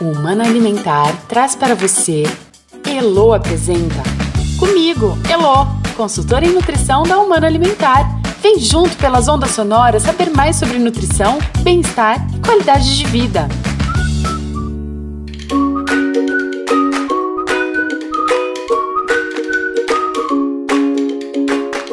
O 0.00 0.04
Humano 0.04 0.42
Alimentar 0.42 1.12
traz 1.26 1.56
para 1.56 1.74
você 1.74 2.22
Elo 2.88 3.32
apresenta. 3.32 4.00
Comigo, 4.56 5.18
Elo, 5.28 5.66
consultora 5.96 6.46
em 6.46 6.52
nutrição 6.52 7.02
da 7.02 7.18
Humano 7.18 7.46
Alimentar. 7.46 8.08
Vem 8.40 8.60
junto 8.60 8.96
pelas 8.96 9.26
ondas 9.26 9.50
sonoras 9.50 10.04
saber 10.04 10.30
mais 10.30 10.54
sobre 10.54 10.78
nutrição, 10.78 11.40
bem-estar 11.62 12.24
e 12.32 12.38
qualidade 12.38 12.96
de 12.96 13.06
vida. 13.06 13.48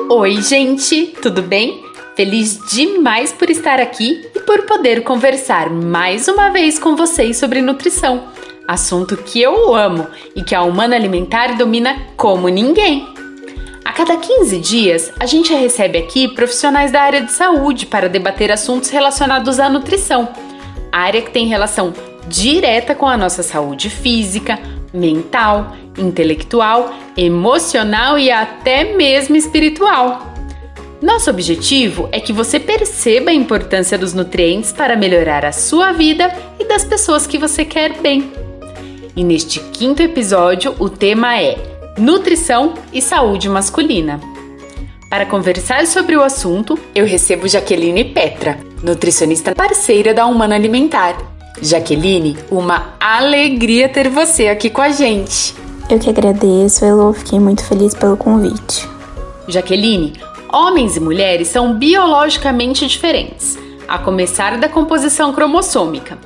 Oi, 0.08 0.42
gente, 0.44 1.08
tudo 1.24 1.42
bem? 1.42 1.84
Feliz 2.16 2.60
demais 2.72 3.34
por 3.34 3.50
estar 3.50 3.80
aqui 3.80 4.35
por 4.56 4.62
poder 4.62 5.04
conversar 5.04 5.70
mais 5.70 6.30
uma 6.30 6.50
vez 6.50 6.80
com 6.80 6.96
vocês 6.96 7.36
sobre 7.36 7.62
nutrição, 7.62 8.30
assunto 8.66 9.18
que 9.18 9.42
eu 9.42 9.76
amo 9.76 10.08
e 10.34 10.42
que 10.42 10.56
a 10.56 10.62
Humana 10.62 10.96
Alimentar 10.96 11.58
domina 11.58 11.98
como 12.16 12.48
ninguém. 12.48 13.06
A 13.84 13.92
cada 13.92 14.16
15 14.16 14.58
dias, 14.60 15.12
a 15.20 15.26
gente 15.26 15.54
recebe 15.54 15.98
aqui 15.98 16.30
profissionais 16.30 16.90
da 16.90 17.02
área 17.02 17.22
de 17.22 17.34
saúde 17.34 17.86
para 17.86 18.08
debater 18.08 18.50
assuntos 18.50 18.90
relacionados 18.90 19.60
à 19.60 19.68
nutrição, 19.68 20.30
área 20.90 21.22
que 21.22 21.32
tem 21.32 21.48
relação 21.48 21.94
direta 22.26 22.96
com 22.96 23.10
a 23.10 23.18
nossa 23.18 23.44
saúde 23.44 23.90
física, 23.90 24.58
mental, 24.94 25.76
intelectual, 25.98 26.94
emocional 27.18 28.18
e 28.18 28.32
até 28.32 28.96
mesmo 28.96 29.36
espiritual. 29.36 30.35
Nosso 31.02 31.30
objetivo 31.30 32.08
é 32.12 32.20
que 32.20 32.32
você 32.32 32.60
perceba 32.60 33.30
a 33.30 33.34
importância 33.34 33.98
dos 33.98 34.14
nutrientes 34.14 34.72
para 34.72 34.96
melhorar 34.96 35.44
a 35.44 35.52
sua 35.52 35.92
vida 35.92 36.34
e 36.58 36.66
das 36.66 36.86
pessoas 36.86 37.28
que 37.28 37.38
você 37.38 37.66
quer 37.66 38.00
bem. 38.02 38.32
E 39.16 39.24
neste 39.24 39.60
quinto 39.60 40.02
episódio, 40.02 40.74
o 40.80 40.90
tema 40.90 41.40
é 41.40 41.58
Nutrição 41.98 42.74
e 42.94 43.02
Saúde 43.02 43.50
Masculina. 43.50 44.20
Para 45.10 45.26
conversar 45.26 45.86
sobre 45.86 46.16
o 46.16 46.24
assunto, 46.24 46.78
eu 46.94 47.06
recebo 47.06 47.48
Jaqueline 47.48 48.06
Petra, 48.06 48.58
nutricionista 48.82 49.54
parceira 49.54 50.14
da 50.14 50.26
Humana 50.26 50.56
Alimentar. 50.56 51.16
Jaqueline, 51.62 52.38
uma 52.52 52.96
alegria 53.00 53.88
ter 53.88 54.10
você 54.10 54.48
aqui 54.48 54.70
com 54.70 54.82
a 54.82 54.90
gente. 54.90 55.56
Eu 55.90 56.00
que 56.00 56.10
agradeço, 56.10 56.84
Elo, 56.84 57.14
fiquei 57.14 57.40
muito 57.40 57.64
feliz 57.64 57.94
pelo 57.94 58.18
convite. 58.18 58.90
Jaqueline, 59.48 60.14
Homens 60.58 60.96
e 60.96 61.02
mulheres 61.02 61.50
são 61.50 61.74
biologicamente 61.74 62.88
diferentes, 62.88 63.58
a 63.90 64.00
começar 64.00 64.58
da 64.58 64.70
composição 64.70 65.34
cromossômica. 65.34 66.18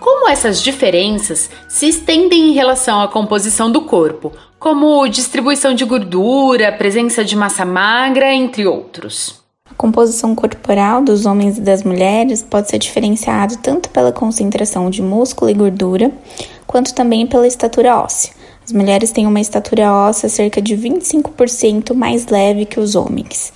Como 0.00 0.28
essas 0.28 0.60
diferenças 0.60 1.48
se 1.68 1.86
estendem 1.86 2.48
em 2.48 2.52
relação 2.52 3.00
à 3.00 3.06
composição 3.06 3.70
do 3.70 3.82
corpo, 3.82 4.32
como 4.58 5.06
distribuição 5.06 5.72
de 5.72 5.84
gordura, 5.84 6.72
presença 6.72 7.24
de 7.24 7.36
massa 7.36 7.64
magra, 7.64 8.34
entre 8.34 8.66
outros? 8.66 9.40
A 9.70 9.74
composição 9.76 10.34
corporal 10.34 11.00
dos 11.04 11.24
homens 11.24 11.56
e 11.56 11.60
das 11.60 11.84
mulheres 11.84 12.42
pode 12.42 12.68
ser 12.68 12.78
diferenciada 12.78 13.56
tanto 13.62 13.88
pela 13.90 14.10
concentração 14.10 14.90
de 14.90 15.00
músculo 15.00 15.48
e 15.48 15.54
gordura, 15.54 16.10
quanto 16.66 16.92
também 16.92 17.24
pela 17.24 17.46
estatura 17.46 17.96
óssea. 18.00 18.39
As 18.70 18.72
mulheres 18.72 19.10
têm 19.10 19.26
uma 19.26 19.40
estatura 19.40 19.92
óssea 19.92 20.28
cerca 20.28 20.62
de 20.62 20.76
25% 20.76 21.92
mais 21.92 22.28
leve 22.28 22.64
que 22.64 22.78
os 22.78 22.94
homens. 22.94 23.52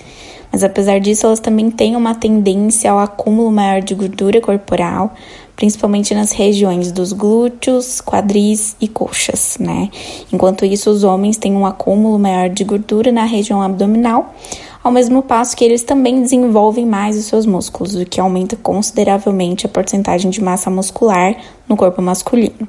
Mas 0.51 0.65
apesar 0.65 0.99
disso, 0.99 1.25
elas 1.25 1.39
também 1.39 1.71
têm 1.71 1.95
uma 1.95 2.17
tendência 2.17 2.91
ao 2.91 2.99
acúmulo 2.99 3.49
maior 3.53 3.81
de 3.81 3.95
gordura 3.95 4.41
corporal, 4.41 5.15
principalmente 5.55 6.13
nas 6.17 6.33
regiões 6.33 6.91
dos 6.91 7.13
glúteos, 7.13 8.01
quadris 8.01 8.75
e 8.81 8.89
coxas, 8.89 9.57
né? 9.61 9.89
Enquanto 10.33 10.65
isso, 10.65 10.91
os 10.91 11.05
homens 11.05 11.37
têm 11.37 11.53
um 11.53 11.65
acúmulo 11.65 12.19
maior 12.19 12.49
de 12.49 12.65
gordura 12.65 13.13
na 13.13 13.25
região 13.25 13.63
abdominal, 13.63 14.35
ao 14.83 14.91
mesmo 14.91 15.23
passo 15.23 15.57
que 15.57 15.65
eles 15.65 15.85
também 15.85 16.23
desenvolvem 16.23 16.85
mais 16.85 17.17
os 17.17 17.27
seus 17.27 17.47
músculos, 17.47 17.95
o 17.95 18.05
que 18.05 18.21
aumenta 18.21 18.57
consideravelmente 18.57 19.65
a 19.65 19.69
porcentagem 19.69 20.29
de 20.29 20.43
massa 20.43 20.69
muscular 20.71 21.37
no 21.69 21.77
corpo 21.77 22.03
masculino. 22.03 22.69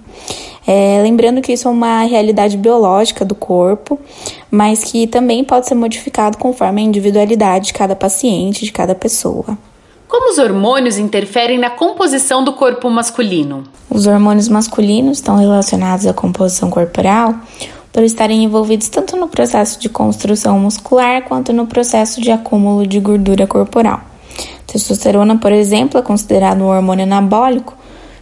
É, 0.67 0.99
lembrando 1.03 1.41
que 1.41 1.53
isso 1.53 1.67
é 1.67 1.71
uma 1.71 2.01
realidade 2.01 2.57
biológica 2.57 3.23
do 3.23 3.35
corpo, 3.35 3.99
mas 4.49 4.83
que 4.83 5.05
também 5.05 5.43
pode 5.43 5.67
ser 5.67 5.75
modificado 5.75 6.37
conforme 6.37 6.81
a 6.81 6.85
individualidade 6.85 7.67
de 7.67 7.73
cada 7.73 7.95
paciente, 7.95 8.65
de 8.65 8.71
cada 8.71 8.95
pessoa. 8.95 9.57
Como 10.07 10.31
os 10.31 10.37
hormônios 10.37 10.97
interferem 10.97 11.57
na 11.57 11.69
composição 11.69 12.43
do 12.43 12.53
corpo 12.53 12.89
masculino? 12.89 13.63
Os 13.89 14.07
hormônios 14.07 14.47
masculinos 14.47 15.17
estão 15.17 15.35
relacionados 15.35 16.07
à 16.07 16.13
composição 16.13 16.69
corporal 16.69 17.35
por 17.91 18.03
estarem 18.03 18.43
envolvidos 18.43 18.89
tanto 18.89 19.15
no 19.15 19.27
processo 19.27 19.79
de 19.79 19.87
construção 19.87 20.59
muscular 20.59 21.23
quanto 21.23 21.53
no 21.53 21.65
processo 21.65 22.21
de 22.21 22.31
acúmulo 22.31 22.85
de 22.85 22.99
gordura 22.99 23.47
corporal. 23.47 24.01
Testosterona, 24.67 25.37
por 25.37 25.51
exemplo, 25.51 25.99
é 25.99 26.03
considerado 26.03 26.61
um 26.61 26.67
hormônio 26.67 27.03
anabólico 27.03 27.73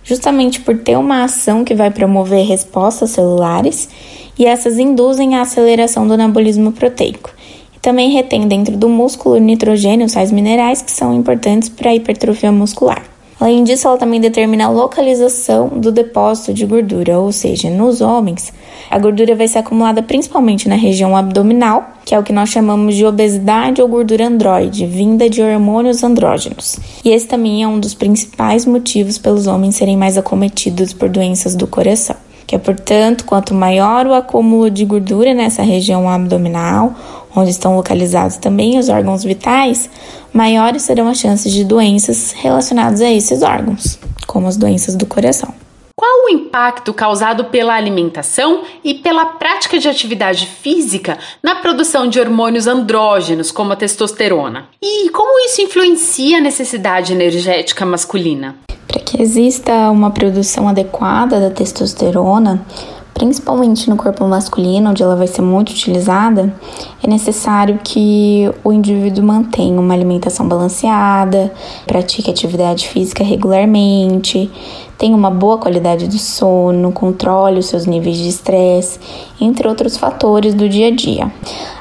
justamente 0.04 0.60
por 0.62 0.78
ter 0.78 0.98
uma 0.98 1.24
ação 1.24 1.64
que 1.64 1.74
vai 1.74 1.90
promover 1.90 2.46
respostas 2.46 3.12
celulares 3.12 3.90
e 4.38 4.46
essas 4.46 4.78
induzem 4.78 5.36
a 5.36 5.42
aceleração 5.42 6.08
do 6.08 6.14
anabolismo 6.14 6.72
proteico. 6.72 7.32
E 7.76 7.80
também 7.80 8.12
retém 8.12 8.48
dentro 8.48 8.76
do 8.76 8.90
músculo 8.90 9.38
nitrogênio, 9.38 10.10
sais 10.10 10.32
minerais 10.32 10.82
que 10.82 10.92
são 10.92 11.14
importantes 11.14 11.70
para 11.70 11.92
a 11.92 11.96
hipertrofia 11.96 12.52
muscular. 12.52 13.13
Além 13.44 13.66
disso, 13.66 13.90
ela 13.90 13.98
também 13.98 14.22
determina 14.22 14.68
a 14.68 14.70
localização 14.70 15.68
do 15.68 15.92
depósito 15.92 16.54
de 16.54 16.66
gordura, 16.66 17.20
ou 17.20 17.30
seja, 17.30 17.70
nos 17.70 18.00
homens, 18.00 18.54
a 18.90 18.98
gordura 18.98 19.36
vai 19.36 19.50
ser 19.50 19.58
acumulada 19.58 20.02
principalmente 20.02 20.70
na 20.70 20.76
região 20.76 21.14
abdominal, 21.14 21.90
que 22.06 22.16
é 22.16 22.20
o 22.20 22.24
que 22.24 22.32
nós 22.32 22.48
chamamos 22.48 22.96
de 22.96 23.06
obesidade 23.06 23.82
ou 23.82 23.88
gordura 23.90 24.28
androide, 24.28 24.86
vinda 24.86 25.30
de 25.30 25.42
hormônios 25.42 26.06
andrógenos. 26.06 26.80
E 27.04 27.10
esse 27.10 27.28
também 27.28 27.62
é 27.62 27.68
um 27.68 27.82
dos 27.82 27.94
principais 27.94 28.66
motivos 28.66 29.18
pelos 29.18 29.46
homens 29.46 29.76
serem 29.76 29.98
mais 29.98 30.18
acometidos 30.18 30.94
por 30.94 31.10
doenças 31.10 31.54
do 31.54 31.68
coração. 31.68 32.16
Que 32.48 32.56
é, 32.56 32.60
portanto, 32.60 33.26
quanto 33.26 33.54
maior 33.54 34.06
o 34.08 34.14
acúmulo 34.14 34.70
de 34.70 34.86
gordura 34.86 35.34
nessa 35.34 35.64
região 35.64 36.08
abdominal, 36.10 36.94
onde 37.36 37.50
estão 37.50 37.76
localizados 37.76 38.38
também 38.38 38.78
os 38.78 38.90
órgãos 38.90 39.24
vitais, 39.24 39.90
maiores 40.34 40.82
serão 40.82 41.08
as 41.08 41.20
chances 41.20 41.52
de 41.52 41.64
doenças 41.64 42.32
relacionadas 42.32 43.02
a 43.02 43.12
esses 43.12 43.42
órgãos, 43.42 44.00
como 44.26 44.48
as 44.48 44.58
doenças 44.58 44.96
do 44.96 45.06
coração. 45.06 45.54
Qual 45.96 46.26
o 46.26 46.30
impacto 46.30 46.92
causado 46.92 47.46
pela 47.46 47.76
alimentação 47.76 48.64
e 48.84 48.96
pela 48.96 49.26
prática 49.26 49.78
de 49.78 49.88
atividade 49.88 50.48
física 50.48 51.20
na 51.42 51.56
produção 51.56 52.08
de 52.08 52.20
hormônios 52.20 52.66
andrógenos, 52.66 53.52
como 53.52 53.74
a 53.74 53.76
testosterona? 53.76 54.66
E 54.82 55.10
como 55.12 55.40
isso 55.46 55.62
influencia 55.62 56.40
a 56.40 56.42
necessidade 56.42 57.14
energética 57.14 57.86
masculina? 57.86 58.56
Para 58.88 59.00
que 59.00 59.22
exista 59.22 59.72
uma 59.92 60.10
produção 60.10 60.68
adequada 60.68 61.40
da 61.40 61.52
testosterona, 61.52 62.66
principalmente 63.14 63.90
no 63.90 63.96
corpo 63.96 64.26
masculino, 64.28 64.90
onde 64.90 65.04
ela 65.04 65.16
vai 65.16 65.28
ser 65.28 65.42
muito 65.42 65.70
utilizada, 65.70 66.54
é 67.02 67.08
necessário 67.08 67.80
que 67.84 68.50
o 68.64 68.74
indivíduo 68.74 69.24
mantenha 69.24 69.80
uma 69.80 69.94
alimentação 69.94 70.48
balanceada, 70.48 71.54
pratique 71.86 72.32
atividade 72.32 72.88
física 72.88 73.24
regularmente, 73.24 74.52
tenha 74.98 75.16
uma 75.16 75.30
boa 75.30 75.58
qualidade 75.58 76.08
de 76.08 76.18
sono, 76.18 76.92
controle 76.92 77.60
os 77.60 77.66
seus 77.68 77.86
níveis 77.86 78.18
de 78.18 78.30
estresse, 78.30 79.00
entre 79.40 79.68
outros 79.68 79.98
fatores 79.98 80.54
do 80.54 80.68
dia 80.68 80.88
a 80.88 80.92
dia. 80.92 81.32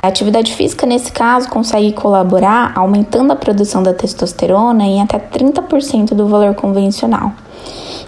A 0.02 0.08
atividade 0.08 0.52
física, 0.52 0.86
nesse 0.86 1.12
caso, 1.12 1.48
consegue 1.48 1.92
colaborar 1.92 2.72
aumentando 2.74 3.32
a 3.32 3.36
produção 3.36 3.82
da 3.82 3.94
testosterona 3.94 4.84
em 4.84 5.00
até 5.00 5.18
30% 5.18 6.14
do 6.14 6.26
valor 6.26 6.54
convencional. 6.54 7.32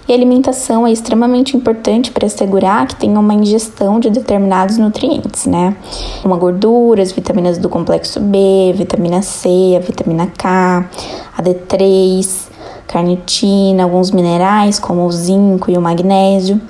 E 0.07 0.13
a 0.13 0.15
alimentação 0.15 0.87
é 0.87 0.93
extremamente 0.93 1.57
importante 1.57 2.11
para 2.11 2.27
assegurar 2.27 2.87
que 2.87 2.95
tenha 2.95 3.19
uma 3.19 3.33
ingestão 3.33 3.99
de 3.99 4.11
determinados 4.11 4.77
nutrientes, 4.77 5.47
né? 5.47 5.75
Como 6.21 6.37
gorduras, 6.37 7.11
vitaminas 7.11 7.57
do 7.57 7.71
complexo 7.71 8.21
B, 8.21 8.75
vitamina 8.77 9.23
C, 9.23 9.49
a 9.75 9.81
vitamina 9.81 10.27
K, 10.27 10.85
a 11.35 11.43
D3, 11.43 12.49
carnitina, 12.87 13.85
alguns 13.85 14.11
minerais 14.11 14.79
como 14.79 15.07
o 15.07 15.11
zinco 15.11 15.71
e 15.71 15.79
o 15.79 15.81
magnésio. 15.81 16.61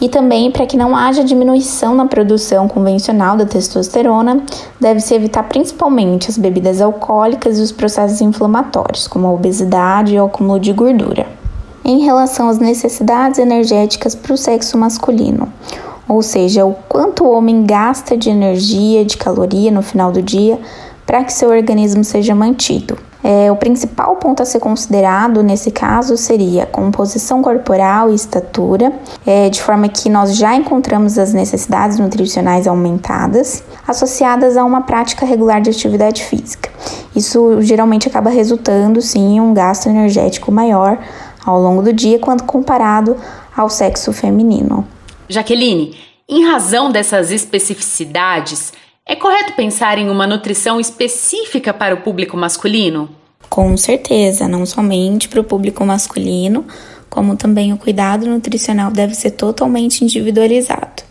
E 0.00 0.08
também 0.08 0.50
para 0.50 0.64
que 0.64 0.78
não 0.78 0.96
haja 0.96 1.22
diminuição 1.22 1.94
na 1.94 2.06
produção 2.06 2.66
convencional 2.66 3.36
da 3.36 3.44
testosterona, 3.44 4.42
deve-se 4.80 5.12
evitar 5.12 5.42
principalmente 5.42 6.30
as 6.30 6.38
bebidas 6.38 6.80
alcoólicas 6.80 7.58
e 7.58 7.62
os 7.62 7.72
processos 7.72 8.22
inflamatórios, 8.22 9.06
como 9.06 9.26
a 9.26 9.32
obesidade 9.32 10.14
e 10.14 10.18
o 10.18 10.24
acúmulo 10.24 10.58
de 10.58 10.72
gordura 10.72 11.39
em 11.90 12.00
relação 12.00 12.48
às 12.48 12.58
necessidades 12.58 13.38
energéticas 13.38 14.14
para 14.14 14.32
o 14.32 14.36
sexo 14.36 14.78
masculino, 14.78 15.52
ou 16.08 16.22
seja, 16.22 16.64
o 16.64 16.74
quanto 16.88 17.24
o 17.24 17.32
homem 17.32 17.64
gasta 17.64 18.16
de 18.16 18.30
energia, 18.30 19.04
de 19.04 19.16
caloria 19.16 19.70
no 19.70 19.82
final 19.82 20.12
do 20.12 20.22
dia 20.22 20.58
para 21.04 21.24
que 21.24 21.32
seu 21.32 21.50
organismo 21.50 22.04
seja 22.04 22.34
mantido. 22.34 22.96
É, 23.22 23.52
o 23.52 23.56
principal 23.56 24.16
ponto 24.16 24.42
a 24.42 24.46
ser 24.46 24.60
considerado 24.60 25.42
nesse 25.42 25.70
caso 25.70 26.16
seria 26.16 26.64
composição 26.64 27.42
corporal 27.42 28.10
e 28.10 28.14
estatura, 28.14 28.92
é, 29.26 29.50
de 29.50 29.60
forma 29.60 29.88
que 29.88 30.08
nós 30.08 30.36
já 30.36 30.54
encontramos 30.54 31.18
as 31.18 31.34
necessidades 31.34 31.98
nutricionais 31.98 32.66
aumentadas, 32.66 33.62
associadas 33.86 34.56
a 34.56 34.64
uma 34.64 34.82
prática 34.82 35.26
regular 35.26 35.60
de 35.60 35.68
atividade 35.68 36.24
física. 36.24 36.70
Isso 37.14 37.60
geralmente 37.60 38.08
acaba 38.08 38.30
resultando, 38.30 39.02
sim, 39.02 39.34
em 39.34 39.40
um 39.40 39.52
gasto 39.52 39.88
energético 39.88 40.50
maior 40.50 40.96
ao 41.50 41.60
longo 41.60 41.82
do 41.82 41.92
dia 41.92 42.18
quando 42.18 42.44
comparado 42.44 43.16
ao 43.56 43.68
sexo 43.68 44.12
feminino. 44.12 44.86
Jaqueline, 45.28 45.96
em 46.28 46.46
razão 46.46 46.90
dessas 46.90 47.30
especificidades, 47.30 48.72
é 49.04 49.16
correto 49.16 49.54
pensar 49.54 49.98
em 49.98 50.08
uma 50.08 50.26
nutrição 50.26 50.78
específica 50.78 51.74
para 51.74 51.94
o 51.94 52.02
público 52.02 52.36
masculino? 52.36 53.10
Com 53.48 53.76
certeza, 53.76 54.46
não 54.46 54.64
somente 54.64 55.28
para 55.28 55.40
o 55.40 55.44
público 55.44 55.84
masculino, 55.84 56.64
como 57.08 57.36
também 57.36 57.72
o 57.72 57.76
cuidado 57.76 58.26
nutricional 58.26 58.92
deve 58.92 59.14
ser 59.14 59.32
totalmente 59.32 60.04
individualizado. 60.04 61.02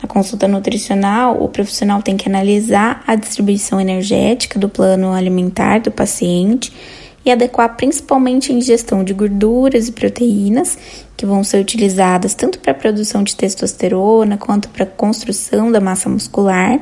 Na 0.00 0.08
consulta 0.08 0.46
nutricional, 0.46 1.42
o 1.42 1.48
profissional 1.48 2.00
tem 2.00 2.16
que 2.16 2.28
analisar 2.28 3.02
a 3.06 3.16
distribuição 3.16 3.80
energética 3.80 4.58
do 4.58 4.68
plano 4.68 5.12
alimentar 5.12 5.80
do 5.80 5.90
paciente 5.90 6.72
e 7.24 7.30
adequar 7.30 7.76
principalmente 7.76 8.50
a 8.50 8.54
ingestão 8.54 9.04
de 9.04 9.12
gorduras 9.12 9.88
e 9.88 9.92
proteínas, 9.92 10.78
que 11.16 11.26
vão 11.26 11.44
ser 11.44 11.60
utilizadas 11.60 12.34
tanto 12.34 12.58
para 12.58 12.72
a 12.72 12.74
produção 12.74 13.22
de 13.22 13.36
testosterona 13.36 14.38
quanto 14.38 14.68
para 14.70 14.84
a 14.84 14.86
construção 14.86 15.70
da 15.70 15.80
massa 15.80 16.08
muscular, 16.08 16.80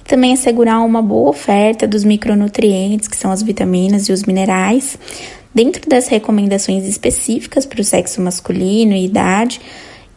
e 0.00 0.04
também 0.04 0.34
assegurar 0.34 0.84
uma 0.84 1.00
boa 1.00 1.30
oferta 1.30 1.86
dos 1.86 2.04
micronutrientes, 2.04 3.08
que 3.08 3.16
são 3.16 3.30
as 3.30 3.42
vitaminas 3.42 4.08
e 4.08 4.12
os 4.12 4.24
minerais, 4.24 4.98
dentro 5.54 5.88
das 5.88 6.08
recomendações 6.08 6.84
específicas 6.84 7.64
para 7.64 7.80
o 7.80 7.84
sexo 7.84 8.20
masculino 8.20 8.92
e 8.92 9.04
idade, 9.04 9.60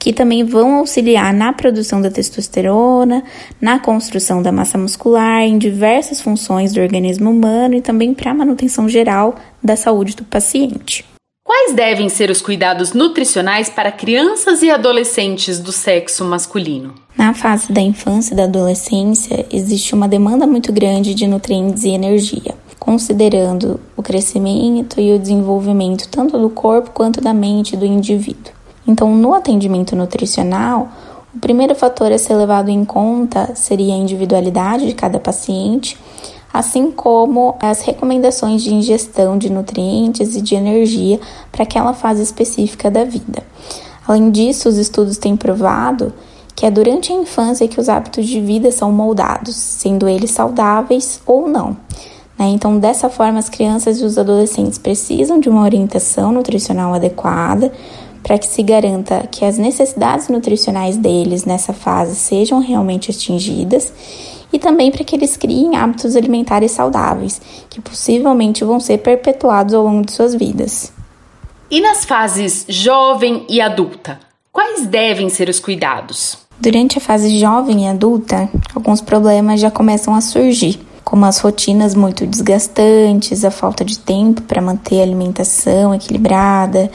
que 0.04 0.12
também 0.12 0.44
vão 0.44 0.80
auxiliar 0.80 1.34
na 1.34 1.54
produção 1.54 2.02
da 2.02 2.12
testosterona, 2.12 3.24
na 3.62 3.80
construção 3.80 4.44
da 4.44 4.52
massa 4.52 4.78
muscular, 4.78 5.44
em 5.44 5.58
diversas 5.58 6.20
funções 6.20 6.74
do 6.74 6.82
organismo 6.82 7.30
humano 7.30 7.76
e 7.76 7.82
também 7.82 8.14
para 8.14 8.32
a 8.32 8.34
manutenção 8.34 8.90
geral 8.90 9.34
da 9.64 9.78
saúde 9.78 10.14
do 10.14 10.26
paciente. 10.26 11.06
Quais 11.42 11.74
devem 11.74 12.10
ser 12.10 12.30
os 12.30 12.42
cuidados 12.42 12.92
nutricionais 12.92 13.70
para 13.70 13.94
crianças 13.94 14.62
e 14.62 14.70
adolescentes 14.70 15.58
do 15.58 15.72
sexo 15.72 16.26
masculino? 16.26 16.94
Na 17.18 17.34
fase 17.34 17.72
da 17.72 17.80
infância 17.80 18.34
e 18.34 18.36
da 18.38 18.44
adolescência, 18.44 19.46
existe 19.54 19.96
uma 19.96 20.10
demanda 20.10 20.46
muito 20.46 20.74
grande 20.74 21.14
de 21.14 21.26
nutrientes 21.26 21.86
e 21.86 21.92
energia, 21.92 22.56
considerando 22.78 23.80
o 23.96 24.04
crescimento 24.04 25.00
e 25.00 25.14
o 25.14 25.20
desenvolvimento 25.20 26.10
tanto 26.10 26.38
do 26.38 26.50
corpo 26.50 26.92
quanto 26.92 27.22
da 27.22 27.34
mente 27.34 27.78
do 27.78 27.86
indivíduo. 27.86 28.63
Então, 28.88 29.16
no 29.16 29.34
atendimento 29.34 29.96
nutricional, 29.96 30.90
o 31.36 31.40
primeiro 31.40 31.74
fator 31.74 32.12
a 32.12 32.18
ser 32.18 32.36
levado 32.36 32.70
em 32.70 32.86
conta 32.86 33.56
seria 33.56 33.94
a 33.94 33.98
individualidade 33.98 34.86
de 34.86 34.94
cada 34.94 35.20
paciente, 35.20 35.98
assim 36.54 36.92
como 36.92 37.56
as 37.60 37.82
recomendações 37.82 38.62
de 38.62 38.74
ingestão 38.74 39.38
de 39.38 39.50
nutrientes 39.50 40.36
e 40.36 40.42
de 40.42 40.54
energia 40.54 41.20
para 41.52 41.64
aquela 41.64 41.94
fase 41.94 42.22
específica 42.22 42.92
da 42.92 43.04
vida. 43.04 43.42
Além 44.08 44.30
disso, 44.30 44.70
os 44.70 44.78
estudos 44.78 45.18
têm 45.18 45.36
provado 45.36 46.14
que 46.56 46.66
é 46.66 46.72
durante 46.72 47.12
a 47.12 47.16
infância 47.16 47.68
que 47.68 47.80
os 47.80 47.90
hábitos 47.90 48.28
de 48.28 48.40
vida 48.40 48.72
são 48.72 48.92
moldados, 48.92 49.56
sendo 49.56 50.08
eles 50.08 50.32
saudáveis 50.32 51.20
ou 51.26 51.48
não. 51.48 51.76
Né? 52.38 52.46
Então, 52.50 52.78
dessa 52.78 53.10
forma, 53.10 53.40
as 53.40 53.50
crianças 53.50 54.00
e 54.00 54.06
os 54.06 54.18
adolescentes 54.18 54.78
precisam 54.78 55.40
de 55.40 55.50
uma 55.50 55.64
orientação 55.64 56.32
nutricional 56.32 56.94
adequada 56.94 57.72
para 58.24 58.40
que 58.40 58.48
se 58.48 58.64
garanta 58.64 59.28
que 59.30 59.44
as 59.44 59.58
necessidades 59.58 60.30
nutricionais 60.30 60.96
deles 60.96 61.44
nessa 61.44 61.74
fase 61.74 62.16
sejam 62.16 62.60
realmente 62.60 63.12
atingidas 63.12 63.92
e 64.52 64.58
também 64.58 64.92
para 64.92 65.04
que 65.04 65.16
eles 65.16 65.36
criem 65.36 65.76
hábitos 65.76 66.16
alimentares 66.16 66.72
saudáveis, 66.72 67.42
que 67.70 67.82
possivelmente 67.82 68.64
vão 68.64 68.80
ser 68.80 69.00
perpetuados 69.00 69.74
ao 69.74 69.84
longo 69.84 70.06
de 70.06 70.12
suas 70.12 70.34
vidas. 70.34 70.94
E 71.70 71.82
nas 71.82 72.06
fases 72.06 72.66
jovem 72.70 73.46
e 73.50 73.60
adulta, 73.60 74.20
quais 74.52 74.86
devem 74.86 75.28
ser 75.28 75.50
os 75.50 75.60
cuidados? 75.60 76.38
Durante 76.60 77.00
a 77.00 77.02
fase 77.02 77.40
jovem 77.40 77.86
e 77.86 77.88
adulta, 77.88 78.48
alguns 78.76 79.02
problemas 79.02 79.60
já 79.60 79.72
começam 79.72 80.14
a 80.14 80.22
surgir, 80.22 80.80
como 81.04 81.26
as 81.26 81.40
rotinas 81.40 81.96
muito 81.96 82.26
desgastantes, 82.28 83.44
a 83.44 83.50
falta 83.50 83.84
de 83.84 83.98
tempo 83.98 84.44
para 84.44 84.62
manter 84.62 85.00
a 85.00 85.04
alimentação 85.04 85.96
equilibrada 85.96 86.92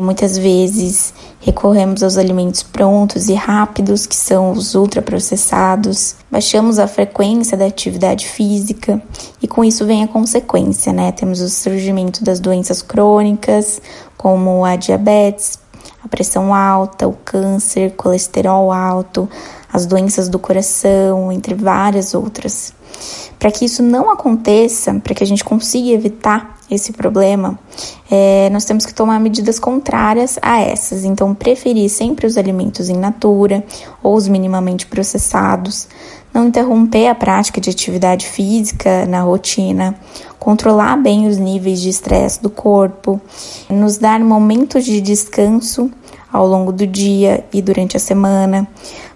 Muitas 0.00 0.38
vezes 0.38 1.12
recorremos 1.40 2.02
aos 2.02 2.16
alimentos 2.16 2.62
prontos 2.62 3.28
e 3.28 3.34
rápidos, 3.34 4.06
que 4.06 4.16
são 4.16 4.52
os 4.52 4.74
ultraprocessados. 4.74 6.16
Baixamos 6.30 6.78
a 6.78 6.88
frequência 6.88 7.54
da 7.54 7.66
atividade 7.66 8.26
física 8.26 9.02
e 9.42 9.46
com 9.46 9.62
isso 9.62 9.84
vem 9.84 10.02
a 10.02 10.08
consequência, 10.08 10.90
né? 10.90 11.12
Temos 11.12 11.40
o 11.42 11.50
surgimento 11.50 12.24
das 12.24 12.40
doenças 12.40 12.80
crônicas, 12.80 13.82
como 14.16 14.64
a 14.64 14.74
diabetes, 14.74 15.58
a 16.02 16.08
pressão 16.08 16.54
alta, 16.54 17.06
o 17.06 17.12
câncer, 17.12 17.92
colesterol 17.94 18.72
alto, 18.72 19.28
as 19.70 19.84
doenças 19.84 20.30
do 20.30 20.38
coração, 20.38 21.30
entre 21.30 21.54
várias 21.54 22.14
outras. 22.14 22.72
Para 23.38 23.50
que 23.50 23.66
isso 23.66 23.82
não 23.82 24.10
aconteça, 24.10 24.94
para 24.94 25.14
que 25.14 25.22
a 25.22 25.26
gente 25.26 25.44
consiga 25.44 25.90
evitar 25.90 26.58
esse 26.70 26.92
problema, 26.92 27.58
é, 28.10 28.50
nós 28.50 28.64
temos 28.64 28.84
que 28.84 28.92
tomar 28.92 29.20
medidas 29.20 29.60
contrárias 29.60 30.38
a 30.42 30.60
essas. 30.60 31.04
Então, 31.04 31.34
preferir 31.34 31.88
sempre 31.88 32.26
os 32.26 32.36
alimentos 32.36 32.88
in 32.88 32.96
natura 32.96 33.64
ou 34.02 34.16
os 34.16 34.26
minimamente 34.26 34.86
processados, 34.86 35.86
não 36.34 36.48
interromper 36.48 37.06
a 37.06 37.14
prática 37.14 37.60
de 37.60 37.70
atividade 37.70 38.26
física 38.26 39.06
na 39.06 39.20
rotina, 39.20 39.94
controlar 40.38 40.96
bem 40.96 41.28
os 41.28 41.36
níveis 41.36 41.80
de 41.80 41.88
estresse 41.88 42.42
do 42.42 42.50
corpo, 42.50 43.20
nos 43.68 43.98
dar 43.98 44.18
momentos 44.20 44.84
de 44.84 45.00
descanso 45.00 45.90
ao 46.32 46.46
longo 46.46 46.72
do 46.72 46.86
dia 46.86 47.44
e 47.52 47.60
durante 47.60 47.96
a 47.96 48.00
semana, 48.00 48.66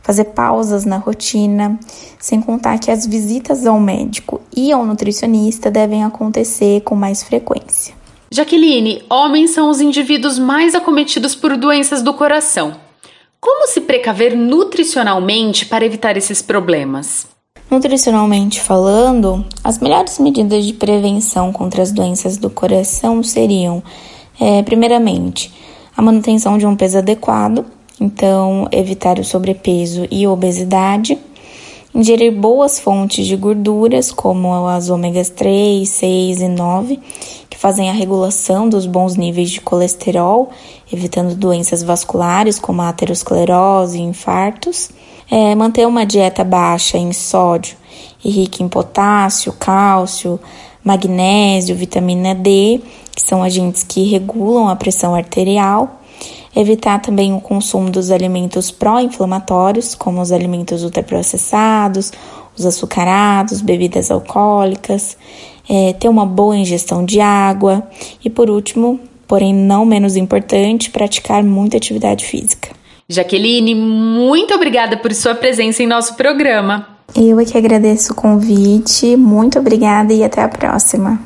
fazer 0.02 0.24
pausas 0.24 0.84
na 0.84 0.98
rotina, 0.98 1.78
sem 2.18 2.40
contar 2.40 2.78
que 2.78 2.90
as 2.90 3.06
visitas 3.06 3.66
ao 3.66 3.80
médico 3.80 4.40
e 4.54 4.72
ao 4.72 4.84
nutricionista 4.84 5.70
devem 5.70 6.04
acontecer 6.04 6.80
com 6.82 6.94
mais 6.94 7.22
frequência. 7.22 8.03
Jaqueline, 8.34 9.00
homens 9.08 9.52
são 9.52 9.70
os 9.70 9.80
indivíduos 9.80 10.40
mais 10.40 10.74
acometidos 10.74 11.36
por 11.36 11.56
doenças 11.56 12.02
do 12.02 12.12
coração. 12.12 12.74
Como 13.40 13.68
se 13.68 13.82
precaver 13.82 14.36
nutricionalmente 14.36 15.66
para 15.66 15.86
evitar 15.86 16.16
esses 16.16 16.42
problemas? 16.42 17.28
Nutricionalmente 17.70 18.60
falando, 18.60 19.46
as 19.62 19.78
melhores 19.78 20.18
medidas 20.18 20.66
de 20.66 20.72
prevenção 20.72 21.52
contra 21.52 21.80
as 21.80 21.92
doenças 21.92 22.36
do 22.36 22.50
coração 22.50 23.22
seriam, 23.22 23.80
é, 24.40 24.64
primeiramente, 24.64 25.54
a 25.96 26.02
manutenção 26.02 26.58
de 26.58 26.66
um 26.66 26.74
peso 26.74 26.98
adequado, 26.98 27.64
então, 28.00 28.66
evitar 28.72 29.20
o 29.20 29.24
sobrepeso 29.24 30.08
e 30.10 30.26
obesidade. 30.26 31.16
Ingerir 31.94 32.32
boas 32.32 32.80
fontes 32.80 33.24
de 33.24 33.36
gorduras, 33.36 34.10
como 34.10 34.66
as 34.66 34.90
ômegas 34.90 35.28
3, 35.28 35.88
6 35.88 36.40
e 36.40 36.48
9, 36.48 36.98
que 37.48 37.56
fazem 37.56 37.88
a 37.88 37.92
regulação 37.92 38.68
dos 38.68 38.84
bons 38.84 39.14
níveis 39.14 39.48
de 39.48 39.60
colesterol, 39.60 40.50
evitando 40.92 41.36
doenças 41.36 41.84
vasculares 41.84 42.58
como 42.58 42.82
a 42.82 42.88
aterosclerose 42.88 43.96
e 43.96 44.02
infartos. 44.02 44.90
É, 45.30 45.54
manter 45.54 45.86
uma 45.86 46.04
dieta 46.04 46.42
baixa 46.42 46.98
em 46.98 47.12
sódio 47.12 47.76
e 48.24 48.28
rica 48.28 48.60
em 48.60 48.68
potássio, 48.68 49.52
cálcio, 49.52 50.40
magnésio, 50.82 51.76
vitamina 51.76 52.34
D, 52.34 52.80
que 53.14 53.22
são 53.22 53.40
agentes 53.40 53.84
que 53.84 54.02
regulam 54.02 54.68
a 54.68 54.74
pressão 54.74 55.14
arterial 55.14 56.00
Evitar 56.56 57.00
também 57.00 57.32
o 57.34 57.40
consumo 57.40 57.90
dos 57.90 58.10
alimentos 58.10 58.70
pró-inflamatórios, 58.70 59.94
como 59.94 60.20
os 60.20 60.30
alimentos 60.30 60.84
ultraprocessados, 60.84 62.12
os 62.56 62.64
açucarados, 62.64 63.60
bebidas 63.60 64.10
alcoólicas. 64.10 65.16
É, 65.68 65.94
ter 65.94 66.08
uma 66.08 66.26
boa 66.26 66.56
ingestão 66.56 67.04
de 67.04 67.20
água. 67.20 67.82
E 68.24 68.30
por 68.30 68.50
último, 68.50 69.00
porém 69.26 69.54
não 69.54 69.84
menos 69.84 70.16
importante, 70.16 70.90
praticar 70.90 71.42
muita 71.42 71.76
atividade 71.76 72.24
física. 72.24 72.70
Jaqueline, 73.08 73.74
muito 73.74 74.54
obrigada 74.54 74.96
por 74.96 75.12
sua 75.12 75.34
presença 75.34 75.82
em 75.82 75.86
nosso 75.86 76.14
programa. 76.14 76.88
Eu 77.14 77.38
é 77.38 77.44
que 77.44 77.56
agradeço 77.56 78.12
o 78.12 78.16
convite, 78.16 79.16
muito 79.16 79.58
obrigada 79.58 80.12
e 80.12 80.24
até 80.24 80.42
a 80.42 80.48
próxima. 80.48 81.20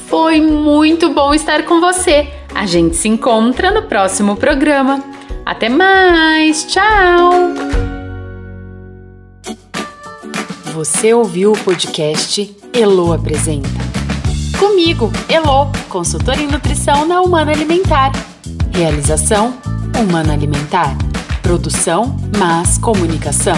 Foi 0.07 0.39
muito 0.39 1.09
bom 1.09 1.33
estar 1.33 1.63
com 1.63 1.81
você. 1.81 2.29
A 2.55 2.67
gente 2.67 2.95
se 2.95 3.09
encontra 3.09 3.71
no 3.71 3.85
próximo 3.85 4.37
programa. 4.37 5.12
Até 5.45 5.69
mais! 5.69 6.65
Tchau! 6.65 7.33
Você 10.73 11.13
ouviu 11.13 11.53
o 11.53 11.59
podcast 11.59 12.57
Elo 12.73 13.13
Apresenta. 13.13 13.69
Comigo, 14.59 15.11
Elo, 15.29 15.71
consultora 15.89 16.41
em 16.41 16.47
nutrição 16.47 17.07
na 17.07 17.21
Humana 17.21 17.53
Alimentar. 17.53 18.13
Realização 18.73 19.55
Humana 20.01 20.33
Alimentar. 20.33 20.97
Produção 21.43 22.17
Mas 22.39 22.79
Comunicação. 22.79 23.57